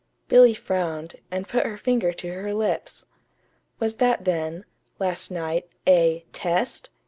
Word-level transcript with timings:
Billy 0.27 0.55
frowned, 0.55 1.17
and 1.29 1.47
put 1.47 1.63
her 1.63 1.77
finger 1.77 2.11
to 2.11 2.31
her 2.33 2.55
lips. 2.55 3.05
Was 3.79 3.97
that 3.97 4.25
then, 4.25 4.65
last 4.97 5.29
night, 5.29 5.69
a 5.85 6.25
"test"? 6.33 6.89